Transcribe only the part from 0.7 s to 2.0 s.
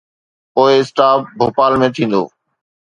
stop Bhopal ۾